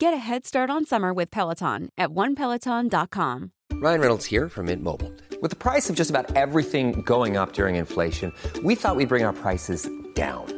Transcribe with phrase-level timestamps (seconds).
[0.00, 3.50] Get a head start on summer with Peloton at onepeloton.com.
[3.72, 5.12] Ryan Reynolds here from Mint Mobile.
[5.42, 8.32] With the price of just about everything going up during inflation,
[8.62, 10.57] we thought we'd bring our prices down.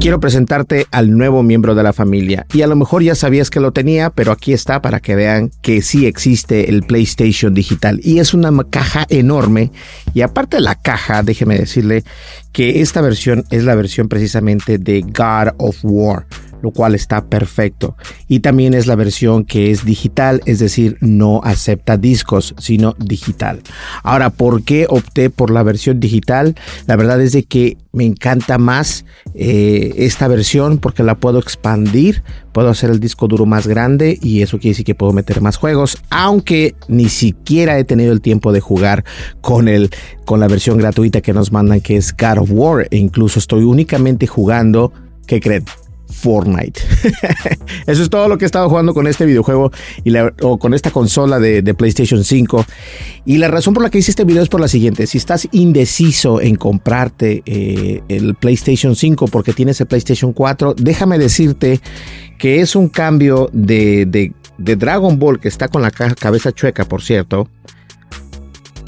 [0.00, 2.46] Quiero presentarte al nuevo miembro de la familia.
[2.54, 5.50] Y a lo mejor ya sabías que lo tenía, pero aquí está para que vean
[5.60, 8.00] que sí existe el PlayStation digital.
[8.02, 9.72] Y es una caja enorme.
[10.14, 12.02] Y aparte de la caja, déjeme decirle
[12.52, 16.24] que esta versión es la versión precisamente de God of War
[16.62, 17.96] lo cual está perfecto.
[18.28, 23.60] Y también es la versión que es digital, es decir, no acepta discos, sino digital.
[24.02, 26.54] Ahora, ¿por qué opté por la versión digital?
[26.86, 32.22] La verdad es de que me encanta más eh, esta versión porque la puedo expandir,
[32.52, 35.56] puedo hacer el disco duro más grande y eso quiere decir que puedo meter más
[35.56, 39.04] juegos, aunque ni siquiera he tenido el tiempo de jugar
[39.40, 39.90] con el
[40.24, 43.64] con la versión gratuita que nos mandan que es God of War e incluso estoy
[43.64, 44.92] únicamente jugando,
[45.26, 45.64] ¿qué creen?
[46.10, 46.80] Fortnite.
[47.86, 49.70] Eso es todo lo que he estado jugando con este videojuego
[50.04, 52.64] y o con esta consola de, PlayStation 5.
[53.24, 55.06] Y la razón por la que hice este video es por la siguiente.
[55.06, 61.18] Si estás indeciso en comprarte eh, el PlayStation 5 porque tienes el PlayStation 4, déjame
[61.18, 61.80] decirte
[62.38, 67.02] que es un cambio de, de Dragon Ball que está con la cabeza chueca, por
[67.02, 67.48] cierto,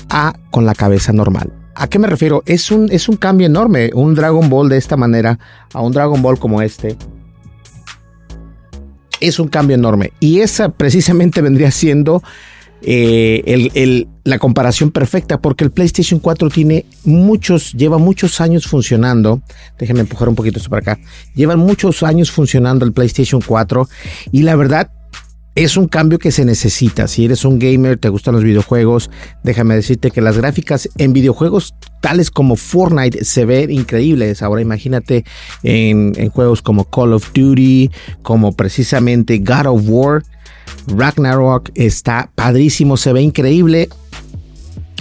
[0.09, 1.53] a con la cabeza normal.
[1.75, 2.43] ¿A qué me refiero?
[2.47, 3.91] Es un, es un cambio enorme.
[3.95, 5.39] Un Dragon Ball de esta manera
[5.73, 6.97] a un Dragon Ball como este.
[9.23, 10.13] Es un cambio enorme.
[10.21, 12.23] Y esa precisamente vendría siendo
[12.83, 19.41] eh, la comparación perfecta porque el PlayStation 4 tiene muchos, lleva muchos años funcionando.
[19.79, 21.01] Déjenme empujar un poquito esto para acá.
[21.35, 23.89] Llevan muchos años funcionando el PlayStation 4
[24.33, 24.91] y la verdad
[25.55, 27.09] es un cambio que se necesita.
[27.09, 29.11] Si eres un gamer, te gustan los videojuegos,
[29.43, 34.43] déjame decirte que las gráficas en videojuegos tales como Fortnite se ven increíbles.
[34.43, 35.25] Ahora imagínate
[35.63, 37.91] en, en juegos como Call of Duty,
[38.23, 40.23] como precisamente God of War.
[40.87, 43.89] Ragnarok está padrísimo, se ve increíble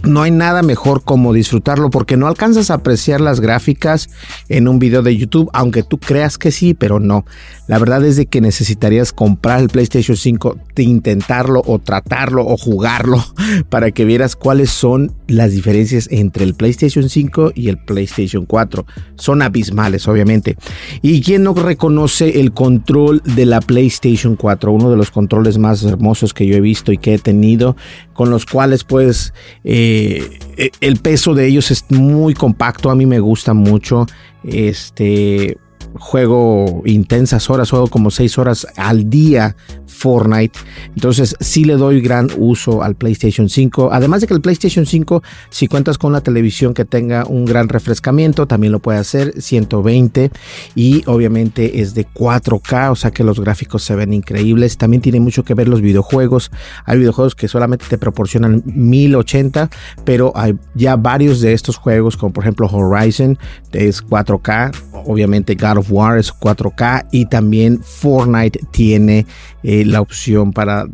[0.03, 4.09] no hay nada mejor como disfrutarlo porque no alcanzas a apreciar las gráficas
[4.49, 7.25] en un video de YouTube, aunque tú creas que sí, pero no.
[7.67, 12.57] La verdad es de que necesitarías comprar el PlayStation 5, de intentarlo o tratarlo o
[12.57, 13.23] jugarlo
[13.69, 18.85] para que vieras cuáles son las diferencias entre el PlayStation 5 y el PlayStation 4.
[19.15, 20.57] Son abismales, obviamente.
[21.01, 24.71] ¿Y quién no reconoce el control de la PlayStation 4?
[24.71, 27.75] Uno de los controles más hermosos que yo he visto y que he tenido,
[28.13, 29.33] con los cuales pues...
[29.63, 30.39] Eh,
[30.79, 34.05] el peso de ellos es muy compacto, a mí me gusta mucho.
[34.43, 35.57] Este
[35.99, 39.55] juego intensas horas, juego como 6 horas al día
[39.87, 40.57] Fortnite.
[40.95, 43.89] Entonces sí le doy gran uso al PlayStation 5.
[43.91, 47.69] Además de que el PlayStation 5, si cuentas con la televisión que tenga un gran
[47.69, 50.31] refrescamiento, también lo puede hacer 120
[50.75, 54.77] y obviamente es de 4K, o sea que los gráficos se ven increíbles.
[54.77, 56.51] También tiene mucho que ver los videojuegos.
[56.85, 59.69] Hay videojuegos que solamente te proporcionan 1080,
[60.03, 63.37] pero hay ya varios de estos juegos, como por ejemplo Horizon,
[63.71, 64.71] es 4K.
[65.05, 69.25] Obviamente God of War es 4K y también Fortnite tiene
[69.63, 70.85] eh, la opción para,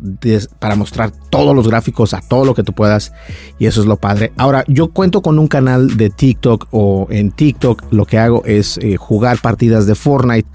[0.58, 3.12] para mostrar todos los gráficos a todo lo que tú puedas
[3.58, 4.32] y eso es lo padre.
[4.36, 8.78] Ahora, yo cuento con un canal de TikTok o en TikTok lo que hago es
[8.78, 10.48] eh, jugar partidas de Fortnite.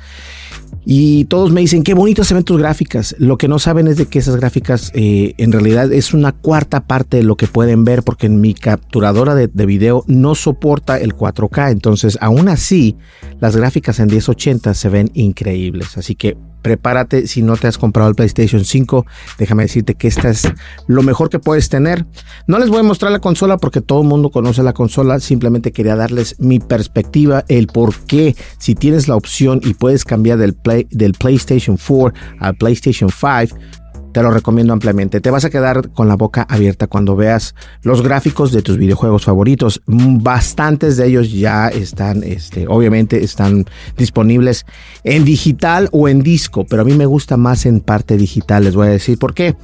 [0.85, 3.15] Y todos me dicen, qué bonitas se ven tus gráficas.
[3.17, 6.85] Lo que no saben es de que esas gráficas eh, en realidad es una cuarta
[6.85, 10.99] parte de lo que pueden ver porque en mi capturadora de, de, video no soporta
[10.99, 11.71] el 4K.
[11.71, 12.97] Entonces, aún así,
[13.39, 15.97] las gráficas en 1080 se ven increíbles.
[15.97, 19.05] Así que prepárate si no te has comprado el PlayStation 5.
[19.37, 20.51] Déjame decirte que esta es
[20.87, 22.05] lo mejor que puedes tener.
[22.47, 25.19] No les voy a mostrar la consola porque todo el mundo conoce la consola.
[25.19, 30.39] Simplemente quería darles mi perspectiva, el por qué si tienes la opción y puedes cambiar
[30.39, 33.82] del, play, del PlayStation 4 al PlayStation 5
[34.13, 35.19] te lo recomiendo ampliamente.
[35.19, 39.25] Te vas a quedar con la boca abierta cuando veas los gráficos de tus videojuegos
[39.25, 39.81] favoritos.
[39.87, 43.65] Bastantes de ellos ya están, este, obviamente están
[43.97, 44.65] disponibles
[45.03, 48.63] en digital o en disco, pero a mí me gusta más en parte digital.
[48.63, 49.55] Les voy a decir por qué.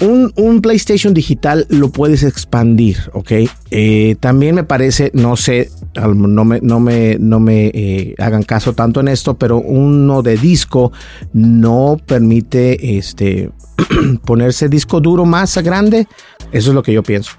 [0.00, 3.32] Un, PlayStation digital lo puedes expandir, ¿ok?
[3.70, 8.74] Eh, también me parece, no sé, no me, no me, no me eh, hagan caso
[8.74, 10.92] tanto en esto, pero uno de disco
[11.32, 13.50] no permite este,
[14.24, 16.06] ponerse disco duro más grande.
[16.52, 17.32] Eso es lo que yo pienso.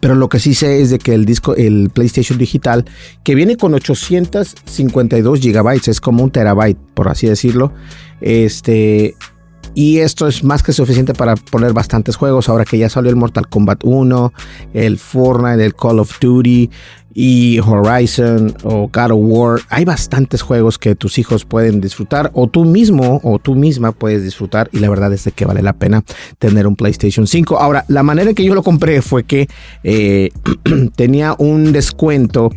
[0.00, 2.84] Pero lo que sí sé es de que el disco, el PlayStation digital,
[3.24, 7.72] que viene con 852 gigabytes, es como un terabyte, por así decirlo.
[8.20, 9.14] Este,
[9.74, 12.48] y esto es más que suficiente para poner bastantes juegos.
[12.48, 14.32] Ahora que ya salió el Mortal Kombat 1,
[14.74, 16.70] el Fortnite, el Call of Duty
[17.18, 19.60] y Horizon o God of War.
[19.70, 24.22] Hay bastantes juegos que tus hijos pueden disfrutar o tú mismo o tú misma puedes
[24.22, 26.04] disfrutar y la verdad es de que vale la pena
[26.38, 27.58] tener un PlayStation 5.
[27.58, 29.48] Ahora, la manera en que yo lo compré fue que
[29.82, 30.28] eh,
[30.96, 32.50] tenía un descuento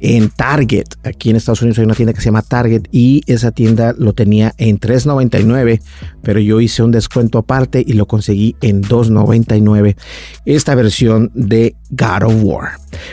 [0.00, 0.86] en Target.
[1.04, 4.12] Aquí en Estados Unidos hay una tienda que se llama Target y esa tienda lo
[4.12, 5.80] tenía en $3.99,
[6.22, 9.96] pero yo hice un descuento aparte y lo conseguí en $2.99.
[10.44, 12.70] Esta versión de God of War.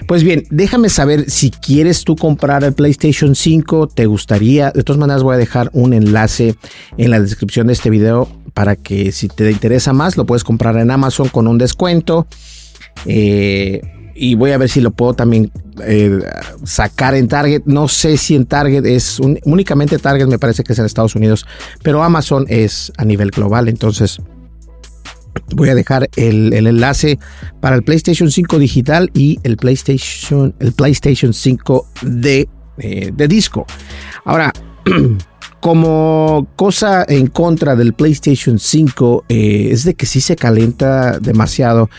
[0.08, 4.72] Pues bien, déjame saber si quieres tú comprar el PlayStation 5, te gustaría.
[4.72, 6.56] De todas maneras voy a dejar un enlace
[6.98, 10.78] en la descripción de este video para que si te interesa más lo puedes comprar
[10.78, 12.28] en Amazon con un descuento.
[13.06, 13.82] Eh,
[14.15, 15.51] y voy a ver si lo puedo también
[15.83, 16.19] eh,
[16.63, 17.63] sacar en Target.
[17.65, 21.45] No sé si en Target es únicamente Target, me parece que es en Estados Unidos,
[21.83, 23.67] pero Amazon es a nivel global.
[23.67, 24.21] Entonces
[25.53, 27.19] voy a dejar el, enlace
[27.59, 32.47] para el PlayStation 5 digital y el PlayStation, el PlayStation 5 de,
[32.77, 33.65] eh, de disco.
[34.23, 34.51] Ahora.
[35.65, 41.89] como cosa en contra del PlayStation 5 eh, es de que sí se calienta demasiado.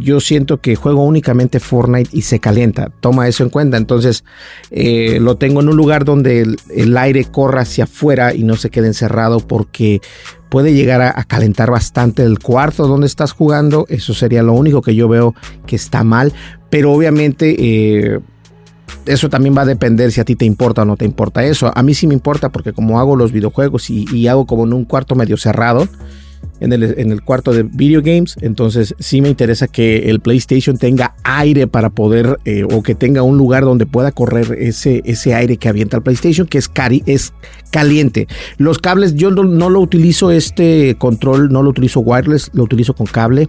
[0.00, 2.90] Yo siento que juego únicamente Fortnite y se calienta.
[2.98, 3.76] Toma eso en cuenta.
[3.76, 4.24] Entonces
[4.72, 8.70] eh, lo tengo en un lugar donde el, aire corra hacia afuera y no se
[8.70, 10.00] quede encerrado porque
[10.48, 13.86] puede llegar a, calentar bastante el cuarto donde estás jugando.
[13.88, 16.32] Eso sería lo único que yo veo que está mal.
[16.70, 18.18] Pero obviamente eh,
[19.06, 21.70] eso también va a depender si a ti te importa o no te importa eso.
[21.74, 24.72] A mí sí me importa porque como hago los videojuegos y, y hago como en
[24.72, 25.88] un cuarto medio cerrado,
[26.60, 26.72] en
[27.12, 28.36] el, cuarto de video games.
[28.40, 33.22] Entonces sí me interesa que el PlayStation tenga aire para poder eh, o que tenga
[33.22, 36.70] un lugar donde pueda correr ese, ese aire que avienta el PlayStation, que es,
[37.06, 37.32] es
[37.70, 38.28] caliente.
[38.58, 43.06] Los cables, yo no, lo utilizo este control, no lo utilizo wireless, lo utilizo con
[43.06, 43.48] cable.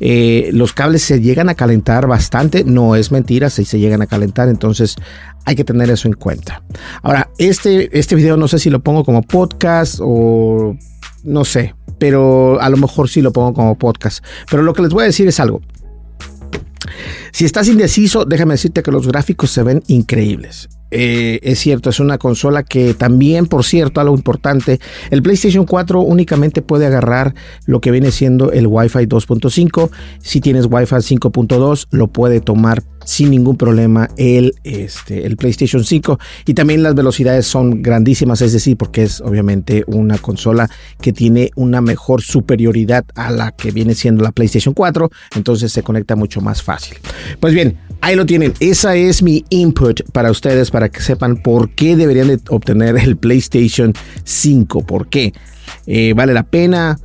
[0.00, 4.06] Eh, los cables se llegan a calentar bastante, no es mentira, si se llegan a
[4.06, 4.96] calentar, entonces
[5.44, 6.62] hay que tener eso en cuenta.
[7.02, 10.76] Ahora, este, este video no sé si lo pongo como podcast o
[11.24, 14.24] no sé, pero a lo mejor sí lo pongo como podcast.
[14.50, 15.60] Pero lo que les voy a decir es algo.
[17.32, 20.68] Si estás indeciso, déjame decirte que los gráficos se ven increíbles.
[20.90, 26.00] Eh, es cierto, es una consola que también, por cierto, algo importante, el PlayStation 4
[26.00, 27.34] únicamente puede agarrar
[27.66, 29.90] lo que viene siendo el Wi-Fi 2.5.
[30.20, 36.18] Si tienes Wi-Fi 5.2, lo puede tomar sin ningún problema el, este, el PlayStation 5
[36.46, 40.70] y también las velocidades son grandísimas, es decir, porque es obviamente una consola
[41.00, 45.82] que tiene una mejor superioridad a la que viene siendo la PlayStation 4, entonces se
[45.82, 46.98] conecta mucho más fácil.
[47.40, 51.70] Pues bien, ahí lo tienen, esa es mi input para ustedes para que sepan por
[51.70, 53.92] qué deberían de obtener el PlayStation
[54.24, 55.32] 5, por qué.
[55.86, 56.98] Eh, vale la pena,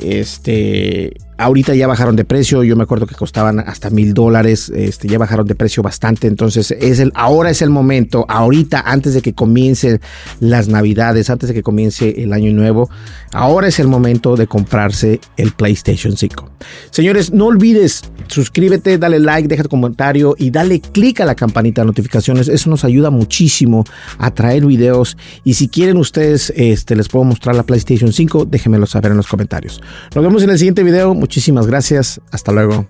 [0.00, 5.08] este Ahorita ya bajaron de precio, yo me acuerdo que costaban hasta mil dólares, este,
[5.08, 9.22] ya bajaron de precio bastante, entonces es el, ahora es el momento, ahorita antes de
[9.22, 10.02] que comiencen
[10.40, 12.90] las navidades, antes de que comience el año nuevo,
[13.32, 16.50] ahora es el momento de comprarse el PlayStation 5.
[16.90, 21.80] Señores, no olvides, suscríbete, dale like, deja tu comentario y dale click a la campanita
[21.80, 23.84] de notificaciones, eso nos ayuda muchísimo
[24.18, 28.84] a traer videos y si quieren ustedes, este, les puedo mostrar la PlayStation 5, déjenmelo
[28.84, 29.80] saber en los comentarios.
[30.14, 31.14] Nos vemos en el siguiente video.
[31.30, 32.20] Muchísimas gracias.
[32.32, 32.88] Hasta luego.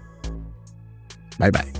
[1.38, 1.79] Bye bye.